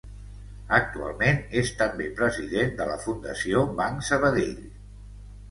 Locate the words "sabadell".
4.11-4.59